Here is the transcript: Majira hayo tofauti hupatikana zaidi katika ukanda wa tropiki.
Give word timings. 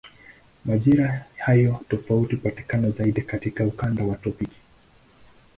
Majira 0.65 1.25
hayo 1.37 1.79
tofauti 1.89 2.35
hupatikana 2.35 2.89
zaidi 2.89 3.21
katika 3.21 3.65
ukanda 3.67 4.03
wa 4.03 4.15
tropiki. 4.15 4.57